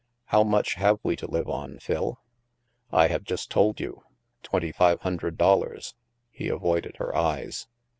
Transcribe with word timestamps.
How 0.25 0.43
much 0.43 0.73
have 0.73 0.97
we 1.03 1.15
to 1.17 1.29
live 1.29 1.47
on, 1.47 1.77
Phil?"" 1.77 2.19
I 2.91 3.05
have 3.09 3.23
just 3.23 3.51
told 3.51 3.79
you; 3.79 4.01
twenty 4.41 4.71
five 4.71 5.01
hundred 5.01 5.37
dol 5.37 5.59
lars." 5.59 5.93
He 6.31 6.47
avoided 6.47 6.97
her 6.97 7.15
eyes. 7.15 7.67